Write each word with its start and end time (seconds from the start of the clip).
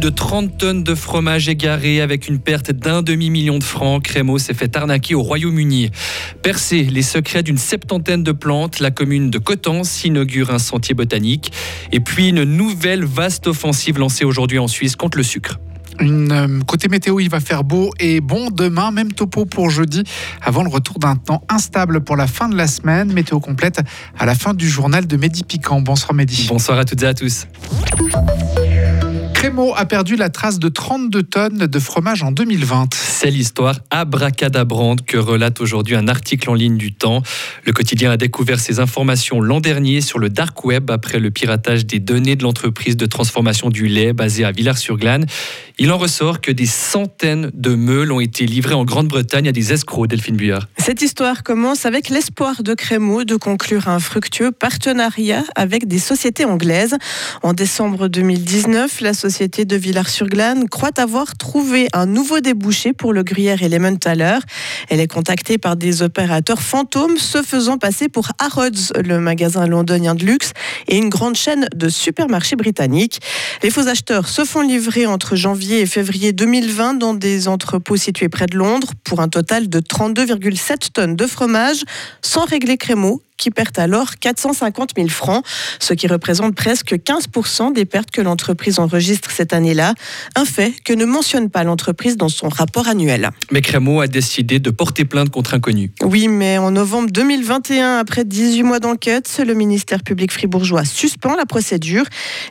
de 0.00 0.08
30 0.08 0.56
tonnes 0.56 0.82
de 0.82 0.94
fromage 0.94 1.50
égaré 1.50 2.00
avec 2.00 2.26
une 2.26 2.38
perte 2.38 2.70
d'un 2.70 3.02
demi-million 3.02 3.58
de 3.58 3.64
francs. 3.64 4.02
Crémeau 4.02 4.38
s'est 4.38 4.54
fait 4.54 4.74
arnaquer 4.74 5.14
au 5.14 5.22
Royaume-Uni. 5.22 5.90
Percer 6.42 6.84
les 6.84 7.02
secrets 7.02 7.42
d'une 7.42 7.58
septantaine 7.58 8.22
de 8.22 8.32
plantes, 8.32 8.80
la 8.80 8.90
commune 8.90 9.28
de 9.30 9.38
Coutances 9.38 10.02
inaugure 10.04 10.50
un 10.50 10.58
sentier 10.58 10.94
botanique. 10.94 11.52
Et 11.92 12.00
puis 12.00 12.30
une 12.30 12.44
nouvelle 12.44 13.04
vaste 13.04 13.46
offensive 13.46 13.98
lancée 13.98 14.24
aujourd'hui 14.24 14.58
en 14.58 14.68
Suisse 14.68 14.96
contre 14.96 15.18
le 15.18 15.22
sucre. 15.22 15.60
Une, 15.98 16.32
euh, 16.32 16.60
côté 16.66 16.88
météo, 16.88 17.20
il 17.20 17.28
va 17.28 17.40
faire 17.40 17.62
beau 17.62 17.90
et 18.00 18.22
bon 18.22 18.50
demain, 18.50 18.92
même 18.92 19.12
topo 19.12 19.44
pour 19.44 19.68
jeudi, 19.68 20.02
avant 20.40 20.62
le 20.62 20.70
retour 20.70 20.98
d'un 20.98 21.16
temps 21.16 21.42
instable 21.50 22.00
pour 22.00 22.16
la 22.16 22.26
fin 22.26 22.48
de 22.48 22.56
la 22.56 22.68
semaine. 22.68 23.12
Météo 23.12 23.38
complète 23.38 23.82
à 24.18 24.24
la 24.24 24.34
fin 24.34 24.54
du 24.54 24.66
journal 24.66 25.06
de 25.06 25.16
Mehdi 25.18 25.44
Piquant. 25.44 25.82
Bonsoir 25.82 26.14
Mehdi. 26.14 26.46
Bonsoir 26.48 26.78
à 26.78 26.86
toutes 26.86 27.02
et 27.02 27.06
à 27.06 27.12
tous. 27.12 27.46
Crémeau 29.50 29.74
a 29.74 29.84
perdu 29.84 30.14
la 30.14 30.28
trace 30.28 30.60
de 30.60 30.68
32 30.68 31.24
tonnes 31.24 31.66
de 31.66 31.78
fromage 31.80 32.22
en 32.22 32.30
2020. 32.30 32.94
C'est 32.94 33.32
l'histoire 33.32 33.80
abracadabrante 33.90 35.04
que 35.04 35.16
relate 35.16 35.60
aujourd'hui 35.60 35.96
un 35.96 36.06
article 36.06 36.50
en 36.50 36.54
ligne 36.54 36.76
du 36.76 36.92
Temps. 36.92 37.24
Le 37.64 37.72
quotidien 37.72 38.12
a 38.12 38.16
découvert 38.16 38.60
ces 38.60 38.78
informations 38.78 39.40
l'an 39.40 39.58
dernier 39.58 40.02
sur 40.02 40.20
le 40.20 40.28
dark 40.28 40.64
web 40.64 40.92
après 40.92 41.18
le 41.18 41.32
piratage 41.32 41.84
des 41.84 41.98
données 41.98 42.36
de 42.36 42.44
l'entreprise 42.44 42.96
de 42.96 43.06
transformation 43.06 43.70
du 43.70 43.88
lait 43.88 44.12
basée 44.12 44.44
à 44.44 44.52
Villars-sur-Glane. 44.52 45.26
Il 45.82 45.90
en 45.92 45.96
ressort 45.96 46.42
que 46.42 46.52
des 46.52 46.66
centaines 46.66 47.50
de 47.54 47.74
meules 47.74 48.12
ont 48.12 48.20
été 48.20 48.44
livrées 48.44 48.74
en 48.74 48.84
Grande-Bretagne 48.84 49.48
à 49.48 49.52
des 49.52 49.72
escrocs, 49.72 50.08
Delphine 50.08 50.36
Buyard. 50.36 50.68
Cette 50.76 51.00
histoire 51.00 51.42
commence 51.42 51.86
avec 51.86 52.10
l'espoir 52.10 52.62
de 52.62 52.74
Crémeau 52.74 53.24
de 53.24 53.34
conclure 53.36 53.88
un 53.88 53.98
fructueux 53.98 54.50
partenariat 54.50 55.42
avec 55.56 55.88
des 55.88 55.98
sociétés 55.98 56.44
anglaises. 56.44 56.98
En 57.42 57.54
décembre 57.54 58.08
2019, 58.08 59.00
la 59.00 59.14
société 59.14 59.64
de 59.64 59.74
Villars-sur-Glane 59.74 60.68
croit 60.68 60.90
avoir 60.98 61.34
trouvé 61.38 61.88
un 61.94 62.04
nouveau 62.04 62.40
débouché 62.40 62.92
pour 62.92 63.14
le 63.14 63.22
gruyère 63.22 63.62
Elementaler. 63.62 64.40
Elle 64.90 65.00
est 65.00 65.10
contactée 65.10 65.56
par 65.56 65.76
des 65.76 66.02
opérateurs 66.02 66.60
fantômes 66.60 67.16
se 67.16 67.40
faisant 67.40 67.78
passer 67.78 68.10
pour 68.10 68.28
Harrods, 68.38 68.92
le 69.02 69.18
magasin 69.18 69.66
londonien 69.66 70.14
de 70.14 70.26
luxe, 70.26 70.52
et 70.88 70.98
une 70.98 71.08
grande 71.08 71.36
chaîne 71.36 71.68
de 71.74 71.88
supermarchés 71.88 72.56
britanniques. 72.56 73.22
Les 73.62 73.70
faux 73.70 73.88
acheteurs 73.88 74.28
se 74.28 74.44
font 74.44 74.60
livrer 74.60 75.06
entre 75.06 75.36
janvier 75.36 75.69
et 75.78 75.86
février 75.86 76.32
2020 76.32 76.94
dans 76.94 77.14
des 77.14 77.48
entrepôts 77.48 77.96
situés 77.96 78.28
près 78.28 78.46
de 78.46 78.56
Londres 78.56 78.92
pour 79.04 79.20
un 79.20 79.28
total 79.28 79.68
de 79.68 79.80
32,7 79.80 80.90
tonnes 80.92 81.16
de 81.16 81.26
fromage 81.26 81.84
sans 82.22 82.44
régler 82.44 82.76
crémeau 82.76 83.22
qui 83.40 83.50
perd 83.50 83.76
alors 83.78 84.16
450 84.20 84.90
000 84.96 85.08
francs, 85.08 85.44
ce 85.80 85.94
qui 85.94 86.06
représente 86.06 86.54
presque 86.54 86.92
15% 86.92 87.72
des 87.72 87.86
pertes 87.86 88.10
que 88.10 88.20
l'entreprise 88.20 88.78
enregistre 88.78 89.30
cette 89.30 89.52
année-là. 89.52 89.94
Un 90.36 90.44
fait 90.44 90.74
que 90.84 90.92
ne 90.92 91.06
mentionne 91.06 91.50
pas 91.50 91.64
l'entreprise 91.64 92.16
dans 92.16 92.28
son 92.28 92.48
rapport 92.48 92.86
annuel. 92.86 93.30
Mais 93.50 93.62
Crémeau 93.62 94.00
a 94.00 94.06
décidé 94.06 94.58
de 94.58 94.70
porter 94.70 95.04
plainte 95.04 95.30
contre 95.30 95.54
inconnu. 95.54 95.90
Oui, 96.02 96.28
mais 96.28 96.58
en 96.58 96.70
novembre 96.70 97.10
2021, 97.10 97.96
après 97.96 98.24
18 98.24 98.62
mois 98.62 98.78
d'enquête, 98.78 99.40
le 99.44 99.54
ministère 99.54 100.02
public 100.02 100.30
fribourgeois 100.32 100.84
suspend 100.84 101.34
la 101.34 101.46
procédure. 101.46 102.04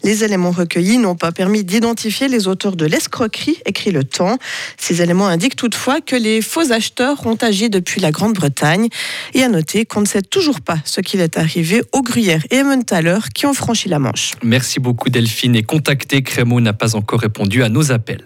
Les 0.03 0.23
éléments 0.23 0.51
recueillis 0.51 0.97
n'ont 0.97 1.15
pas 1.15 1.31
permis 1.31 1.63
d'identifier 1.63 2.27
les 2.27 2.47
auteurs 2.47 2.75
de 2.75 2.85
l'escroquerie, 2.85 3.59
écrit 3.65 3.91
le 3.91 4.03
temps. 4.03 4.37
Ces 4.77 5.03
éléments 5.03 5.27
indiquent 5.27 5.55
toutefois 5.55 6.01
que 6.01 6.15
les 6.15 6.41
faux 6.41 6.71
acheteurs 6.71 7.27
ont 7.27 7.35
agi 7.35 7.69
depuis 7.69 8.01
la 8.01 8.09
Grande-Bretagne. 8.09 8.87
Et 9.35 9.43
à 9.43 9.49
noter 9.49 9.85
qu'on 9.85 10.01
ne 10.01 10.07
sait 10.07 10.23
toujours 10.23 10.61
pas 10.61 10.78
ce 10.85 11.01
qu'il 11.01 11.19
est 11.19 11.37
arrivé 11.37 11.81
aux 11.93 12.01
Gruyère 12.01 12.43
et 12.51 12.61
Emmentaler 12.61 13.19
qui 13.33 13.45
ont 13.45 13.53
franchi 13.53 13.89
la 13.89 13.99
Manche. 13.99 14.31
Merci 14.43 14.79
beaucoup 14.79 15.09
Delphine 15.09 15.55
et 15.55 15.63
contacté 15.63 16.21
Crémeau 16.23 16.61
n'a 16.61 16.73
pas 16.73 16.95
encore 16.95 17.19
répondu 17.19 17.63
à 17.63 17.69
nos 17.69 17.91
appels. 17.91 18.25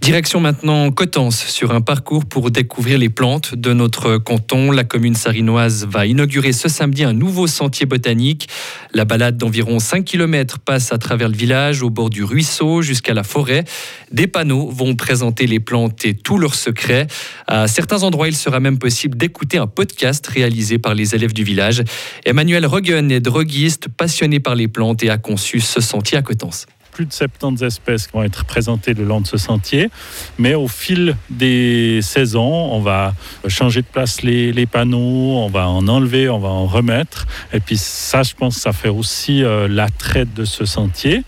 Direction 0.00 0.40
maintenant 0.40 0.90
Cotence 0.92 1.46
sur 1.46 1.72
un 1.72 1.80
parcours 1.80 2.26
pour 2.26 2.50
découvrir 2.50 2.98
les 2.98 3.08
plantes 3.08 3.54
de 3.54 3.72
notre 3.72 4.18
canton. 4.18 4.70
La 4.70 4.84
commune 4.84 5.14
sarinoise 5.14 5.86
va 5.86 6.06
inaugurer 6.06 6.52
ce 6.52 6.68
samedi 6.68 7.02
un 7.02 7.12
nouveau 7.12 7.46
sentier 7.46 7.86
botanique. 7.86 8.48
La 8.92 9.04
balade 9.04 9.36
d'environ 9.36 9.80
5 9.80 10.04
km 10.04 10.58
passe 10.58 10.92
à 10.92 10.98
travers 10.98 11.28
le 11.28 11.34
village, 11.34 11.82
au 11.82 11.90
bord 11.90 12.10
du 12.10 12.22
ruisseau 12.22 12.82
jusqu'à 12.82 13.14
la 13.14 13.24
forêt. 13.24 13.64
Des 14.12 14.26
panneaux 14.26 14.70
vont 14.70 14.94
présenter 14.94 15.46
les 15.46 15.60
plantes 15.60 16.04
et 16.04 16.14
tous 16.14 16.38
leurs 16.38 16.54
secrets. 16.54 17.06
À 17.46 17.66
certains 17.66 18.02
endroits, 18.02 18.28
il 18.28 18.36
sera 18.36 18.60
même 18.60 18.78
possible 18.78 19.16
d'écouter 19.16 19.58
un 19.58 19.66
podcast 19.66 20.26
réalisé 20.26 20.78
par 20.78 20.94
les 20.94 21.14
élèves 21.14 21.32
du 21.32 21.42
village. 21.42 21.82
Emmanuel 22.24 22.66
Roggen 22.66 23.10
est 23.10 23.20
droguiste, 23.20 23.88
passionné 23.88 24.40
par 24.40 24.54
les 24.54 24.68
plantes 24.68 25.02
et 25.02 25.10
a 25.10 25.18
conçu 25.18 25.60
ce 25.60 25.80
sentier 25.80 26.18
à 26.18 26.22
Cotence 26.22 26.66
plus 26.96 27.04
de 27.04 27.12
70 27.12 27.62
espèces 27.62 28.06
qui 28.06 28.14
vont 28.14 28.22
être 28.22 28.46
présentées 28.46 28.94
le 28.94 29.04
long 29.04 29.20
de 29.20 29.26
ce 29.26 29.36
sentier. 29.36 29.90
Mais 30.38 30.54
au 30.54 30.66
fil 30.66 31.14
des 31.28 32.00
saisons, 32.00 32.72
on 32.72 32.80
va 32.80 33.12
changer 33.48 33.82
de 33.82 33.86
place 33.86 34.22
les, 34.22 34.66
panneaux, 34.66 35.36
on 35.44 35.50
va 35.50 35.68
en 35.68 35.86
enlever, 35.88 36.30
on 36.30 36.38
va 36.38 36.48
en 36.48 36.64
remettre. 36.64 37.26
Et 37.52 37.60
puis 37.60 37.76
ça, 37.76 38.22
je 38.22 38.32
pense, 38.34 38.56
ça 38.56 38.72
fait 38.72 38.88
aussi 38.88 39.44
euh, 39.44 39.68
l'attrait 39.68 40.24
de 40.24 40.46
ce 40.46 40.64
sentier. 40.64 41.22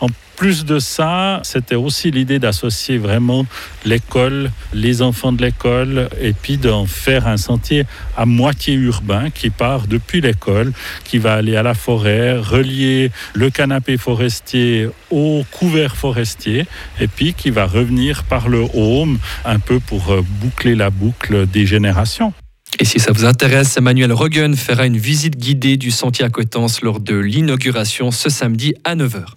En 0.00 0.08
plus 0.42 0.64
de 0.64 0.80
ça, 0.80 1.40
c'était 1.44 1.76
aussi 1.76 2.10
l'idée 2.10 2.40
d'associer 2.40 2.98
vraiment 2.98 3.46
l'école, 3.84 4.50
les 4.74 5.00
enfants 5.00 5.30
de 5.30 5.40
l'école, 5.40 6.08
et 6.20 6.32
puis 6.32 6.56
d'en 6.56 6.84
faire 6.84 7.28
un 7.28 7.36
sentier 7.36 7.84
à 8.16 8.26
moitié 8.26 8.74
urbain 8.74 9.30
qui 9.30 9.50
part 9.50 9.86
depuis 9.86 10.20
l'école, 10.20 10.72
qui 11.04 11.18
va 11.18 11.34
aller 11.34 11.54
à 11.54 11.62
la 11.62 11.74
forêt, 11.74 12.36
relier 12.36 13.12
le 13.34 13.50
canapé 13.50 13.96
forestier 13.96 14.88
au 15.12 15.44
couvert 15.52 15.94
forestier, 15.94 16.66
et 17.00 17.06
puis 17.06 17.34
qui 17.34 17.50
va 17.50 17.64
revenir 17.64 18.24
par 18.24 18.48
le 18.48 18.66
home, 18.74 19.20
un 19.44 19.60
peu 19.60 19.78
pour 19.78 20.10
euh, 20.10 20.22
boucler 20.40 20.74
la 20.74 20.90
boucle 20.90 21.46
des 21.46 21.66
générations. 21.66 22.32
Et 22.80 22.84
si 22.84 22.98
ça 22.98 23.12
vous 23.12 23.26
intéresse, 23.26 23.76
Emmanuel 23.76 24.12
Roggen 24.12 24.56
fera 24.56 24.86
une 24.86 24.98
visite 24.98 25.36
guidée 25.36 25.76
du 25.76 25.92
sentier 25.92 26.24
à 26.24 26.30
Cotence 26.30 26.82
lors 26.82 26.98
de 26.98 27.14
l'inauguration 27.14 28.10
ce 28.10 28.28
samedi 28.28 28.74
à 28.82 28.96
9h. 28.96 29.36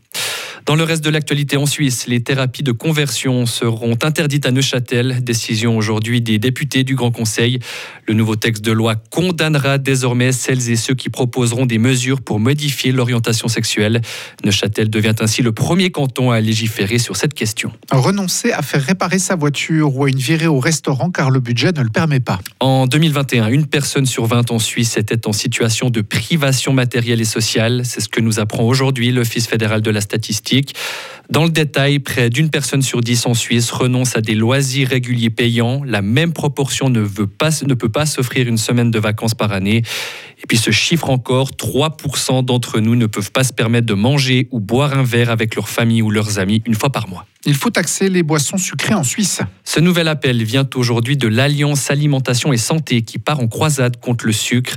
Dans 0.65 0.73
le 0.73 0.83
reste 0.83 1.03
de 1.03 1.11
l'actualité 1.11 1.57
en 1.57 1.67
Suisse, 1.67 2.07
les 2.07 2.21
thérapies 2.21 2.63
de 2.63 2.71
conversion 2.71 3.45
seront 3.45 3.95
interdites 4.01 4.47
à 4.47 4.51
Neuchâtel. 4.51 5.23
Décision 5.23 5.77
aujourd'hui 5.77 6.21
des 6.21 6.39
députés 6.39 6.83
du 6.83 6.95
Grand 6.95 7.11
Conseil. 7.11 7.59
Le 8.07 8.15
nouveau 8.15 8.35
texte 8.35 8.65
de 8.65 8.71
loi 8.71 8.95
condamnera 8.95 9.77
désormais 9.77 10.31
celles 10.31 10.71
et 10.71 10.75
ceux 10.75 10.95
qui 10.95 11.09
proposeront 11.09 11.67
des 11.67 11.77
mesures 11.77 12.19
pour 12.19 12.39
modifier 12.39 12.91
l'orientation 12.91 13.47
sexuelle. 13.47 14.01
Neuchâtel 14.43 14.89
devient 14.89 15.13
ainsi 15.19 15.43
le 15.43 15.51
premier 15.51 15.91
canton 15.91 16.31
à 16.31 16.41
légiférer 16.41 16.97
sur 16.97 17.15
cette 17.15 17.35
question. 17.35 17.71
Renoncer 17.91 18.51
à 18.51 18.63
faire 18.63 18.81
réparer 18.81 19.19
sa 19.19 19.35
voiture 19.35 19.95
ou 19.95 20.05
à 20.05 20.09
une 20.09 20.17
virée 20.17 20.47
au 20.47 20.59
restaurant 20.59 21.11
car 21.11 21.29
le 21.29 21.41
budget 21.41 21.73
ne 21.73 21.83
le 21.83 21.89
permet 21.89 22.19
pas. 22.19 22.39
En 22.59 22.87
2021, 22.87 23.49
une 23.49 23.67
personne 23.67 24.07
sur 24.07 24.25
20 24.25 24.49
en 24.49 24.57
Suisse 24.57 24.97
était 24.97 25.27
en 25.27 25.31
situation 25.31 25.91
de 25.91 26.01
privation 26.01 26.73
matérielle 26.73 27.21
et 27.21 27.25
sociale. 27.25 27.83
C'est 27.85 28.01
ce 28.01 28.09
que 28.09 28.19
nous 28.19 28.39
apprend 28.39 28.63
aujourd'hui 28.63 29.11
l'Office 29.11 29.45
fédéral 29.45 29.81
de 29.81 29.91
la 29.91 30.01
statistique. 30.01 30.54
Dans 31.29 31.43
le 31.43 31.49
détail, 31.49 31.99
près 31.99 32.29
d'une 32.29 32.49
personne 32.49 32.83
sur 32.83 33.01
dix 33.01 33.25
en 33.25 33.33
Suisse 33.33 33.71
renonce 33.71 34.15
à 34.15 34.21
des 34.21 34.35
loisirs 34.35 34.89
réguliers 34.89 35.31
payants. 35.31 35.81
La 35.83 36.03
même 36.03 36.33
proportion 36.33 36.89
ne, 36.89 37.03
peut 37.03 37.89
pas 37.89 38.05
s'offrir 38.05 38.47
une 38.47 38.57
semaine 38.57 38.91
de 38.91 38.99
vacances 38.99 39.33
par 39.33 39.51
année. 39.51 39.81
Et 40.45 40.47
puis 40.47 40.57
ce 40.57 40.69
chiffre 40.69 41.09
encore, 41.09 41.53
3% 41.53 42.45
d'entre 42.45 42.79
nous 42.79 42.95
ne 42.95 43.07
peuvent 43.07 43.31
pas 43.31 43.43
se 43.43 43.51
permettre 43.51 43.87
de 43.87 43.95
manger 43.95 44.47
ou 44.51 44.59
boire 44.59 44.95
un 44.95 45.01
verre 45.01 45.31
avec 45.31 45.55
leur 45.55 45.67
famille 45.67 46.03
ou 46.03 46.11
leurs 46.11 46.37
amis 46.37 46.61
une 46.67 46.75
fois 46.75 46.91
par 46.91 47.09
mois. 47.09 47.25
Il 47.47 47.55
faut 47.55 47.71
taxer 47.71 48.09
les 48.09 48.21
boissons 48.21 48.57
sucrées 48.57 48.93
en 48.93 49.03
Suisse. 49.03 49.41
Ce 49.63 49.79
nouvel 49.79 50.07
appel 50.07 50.43
vient 50.43 50.67
aujourd'hui 50.75 51.17
de 51.17 51.27
l'Alliance 51.27 51.89
Alimentation 51.89 52.53
et 52.53 52.57
Santé 52.57 53.01
qui 53.01 53.17
part 53.17 53.39
en 53.39 53.47
croisade 53.47 53.99
contre 53.99 54.27
le 54.27 54.33
sucre. 54.33 54.75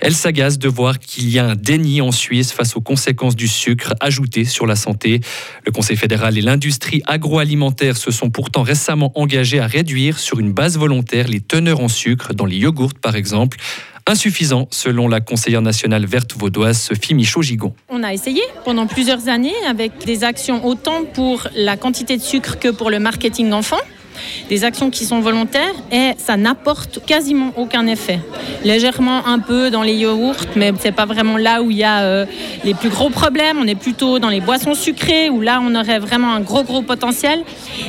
Elle 0.00 0.14
s'agace 0.14 0.58
de 0.58 0.68
voir 0.68 0.98
qu'il 0.98 1.28
y 1.28 1.38
a 1.38 1.44
un 1.44 1.54
déni 1.54 2.00
en 2.00 2.12
Suisse 2.12 2.52
face 2.52 2.74
aux 2.74 2.80
conséquences 2.80 3.36
du 3.36 3.48
sucre 3.48 3.92
ajouté 4.00 4.46
sur 4.46 4.66
la 4.66 4.76
santé. 4.76 5.20
Le 5.66 5.72
Conseil 5.72 5.98
fédéral 5.98 6.38
et 6.38 6.42
l'industrie 6.42 7.02
agroalimentaire 7.06 7.98
se 7.98 8.10
sont 8.10 8.30
pourtant 8.30 8.62
récemment 8.62 9.12
engagés 9.20 9.60
à 9.60 9.66
réduire 9.66 10.18
sur 10.18 10.40
une 10.40 10.54
base 10.54 10.78
volontaire 10.78 11.28
les 11.28 11.40
teneurs 11.40 11.80
en 11.80 11.88
sucre 11.88 12.32
dans 12.32 12.46
les 12.46 12.56
yogourts 12.56 12.94
par 12.94 13.16
exemple 13.16 13.58
insuffisant 14.10 14.66
selon 14.70 15.06
la 15.06 15.20
conseillère 15.20 15.62
nationale 15.62 16.04
verte 16.04 16.34
vaudoise 16.36 16.80
Sophie 16.80 17.14
Michaud-Gigon. 17.14 17.72
On 17.88 18.02
a 18.02 18.12
essayé 18.12 18.42
pendant 18.64 18.86
plusieurs 18.86 19.28
années 19.28 19.54
avec 19.68 20.04
des 20.04 20.24
actions 20.24 20.66
autant 20.66 21.04
pour 21.04 21.46
la 21.54 21.76
quantité 21.76 22.16
de 22.16 22.22
sucre 22.22 22.58
que 22.58 22.68
pour 22.68 22.90
le 22.90 22.98
marketing 22.98 23.52
enfant. 23.52 23.78
Des 24.48 24.64
actions 24.64 24.90
qui 24.90 25.04
sont 25.04 25.20
volontaires 25.20 25.74
et 25.92 26.12
ça 26.18 26.36
n'apporte 26.36 27.00
quasiment 27.04 27.52
aucun 27.56 27.86
effet. 27.86 28.20
Légèrement 28.64 29.26
un 29.26 29.38
peu 29.38 29.70
dans 29.70 29.82
les 29.82 29.94
yaourts, 29.94 30.34
mais 30.56 30.72
c'est 30.80 30.92
pas 30.92 31.06
vraiment 31.06 31.36
là 31.36 31.62
où 31.62 31.70
il 31.70 31.78
y 31.78 31.84
a 31.84 32.00
euh, 32.00 32.26
les 32.64 32.74
plus 32.74 32.88
gros 32.88 33.10
problèmes. 33.10 33.58
On 33.60 33.66
est 33.66 33.74
plutôt 33.74 34.18
dans 34.18 34.28
les 34.28 34.40
boissons 34.40 34.74
sucrées 34.74 35.30
où 35.30 35.40
là 35.40 35.60
on 35.62 35.74
aurait 35.74 35.98
vraiment 35.98 36.32
un 36.32 36.40
gros 36.40 36.62
gros 36.62 36.82
potentiel. 36.82 37.42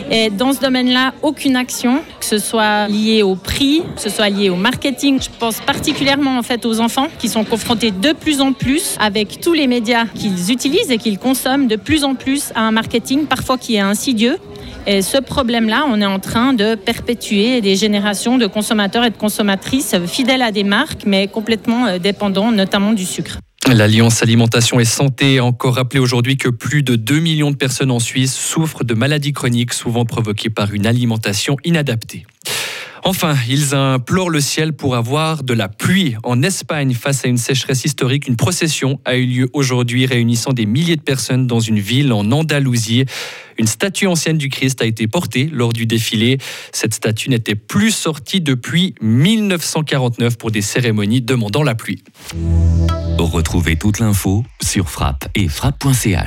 Et 0.10 0.30
dans 0.30 0.54
ce 0.54 0.60
domaine-là, 0.60 1.14
aucune 1.22 1.56
action, 1.56 2.02
que 2.20 2.26
ce 2.26 2.38
soit 2.38 2.88
lié 2.88 3.24
au 3.24 3.36
prix, 3.36 3.84
que 3.96 4.02
ce 4.02 4.10
soit 4.10 4.30
lié 4.30 4.50
au 4.50 4.56
marketing. 4.56 5.20
Je 5.22 5.30
pense 5.40 5.60
particulièrement 5.60 6.38
en 6.38 6.44
fait 6.44 6.66
aux 6.66 6.80
enfants 6.80 7.08
qui 7.20 7.30
sont 7.30 7.44
confrontés 7.44 7.92
de 7.92 8.14
plus 8.14 8.42
en 8.42 8.54
plus 8.54 8.96
avec 9.00 9.40
tous 9.42 9.54
les 9.54 9.68
médias 9.68 10.06
qu'ils 10.06 10.52
utilisent 10.52 10.92
et 10.92 10.98
qu'ils 10.98 11.20
consomment 11.20 11.68
de 11.68 11.76
plus 11.76 12.04
en 12.04 12.16
plus 12.16 12.52
à 12.56 12.62
un 12.62 12.72
marketing 12.72 13.26
parfois 13.26 13.58
qui 13.58 13.76
est 13.76 13.80
insidieux. 13.80 14.38
Et 14.88 15.02
ce 15.02 15.18
problème-là, 15.18 15.86
on 15.88 16.02
est 16.02 16.06
en 16.06 16.20
train 16.20 16.54
de 16.54 16.76
perpétuer 16.76 17.62
des 17.62 17.76
générations 17.76 18.38
de 18.38 18.48
consommateurs 18.48 19.06
et 19.06 19.10
de 19.10 19.18
consommatrices 19.18 19.96
fidèles 20.08 20.42
à 20.42 20.52
des 20.52 20.64
marques, 20.64 21.04
mais 21.06 21.28
complètement 21.28 21.86
euh, 21.86 21.98
dépendants, 22.00 22.52
notamment 22.52 22.94
du 22.94 23.06
sucre. 23.06 23.38
L'Alliance 23.68 24.24
Alimentation 24.24 24.80
et 24.80 24.86
Santé 24.86 25.38
a 25.38 25.46
encore 25.46 25.76
rappelé 25.76 26.00
aujourd'hui 26.00 26.36
que 26.36 26.50
plus 26.50 26.82
de 26.82 26.96
2 26.96 27.20
millions 27.20 27.52
de 27.52 27.56
personnes 27.56 27.92
en 27.92 28.00
Suisse 28.00 28.34
souffrent 28.34 28.84
de 28.84 28.96
maladies 28.96 29.34
chroniques, 29.34 29.74
souvent 29.74 30.04
provoquées 30.04 30.50
par 30.50 30.74
une 30.74 30.88
alimentation 30.88 31.58
inadaptée. 31.64 32.26
Enfin, 33.04 33.36
ils 33.50 33.74
implorent 33.74 34.30
le 34.30 34.42
ciel 34.42 34.74
pour 34.74 34.96
avoir 34.96 35.44
de 35.44 35.54
la 35.54 35.68
pluie. 35.68 36.16
En 36.24 36.44
Espagne, 36.44 36.94
face 36.94 37.26
à 37.26 37.28
une 37.28 37.38
sécheresse 37.38 37.84
historique, 37.84 38.28
une 38.28 38.36
procession 38.36 39.00
a 39.06 39.16
eu 39.16 39.26
lieu 39.26 39.50
aujourd'hui 39.54 40.06
réunissant 40.06 40.54
des 40.54 40.68
milliers 40.68 40.98
de 40.98 41.02
personnes 41.02 41.48
dans 41.48 41.60
une 41.60 41.80
ville 41.80 42.14
en 42.14 42.32
Andalousie. 42.32 43.06
Une 43.58 43.68
statue 43.68 44.08
ancienne 44.08 44.38
du 44.38 44.50
Christ 44.50 44.82
a 44.82 44.86
été 44.86 45.08
portée 45.08 45.50
lors 45.52 45.74
du 45.74 45.86
défilé. 45.86 46.38
Cette 46.72 46.94
statue 46.94 47.30
n'était 47.30 47.56
plus 47.56 47.92
sortie 47.92 48.40
depuis 48.40 48.94
1949 49.02 50.38
pour 50.38 50.52
des 50.52 50.62
cérémonies 50.62 51.22
demandant 51.22 51.64
la 51.64 51.76
pluie. 51.76 52.04
Retrouvez 53.18 53.76
toute 53.78 54.00
l'info 54.00 54.44
sur 54.62 54.90
frappe 54.90 55.28
et 55.36 55.48
frappe.ch. 55.48 56.20